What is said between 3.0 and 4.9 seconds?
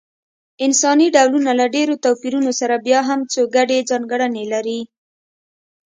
هم څو ګډې ځانګړنې لري.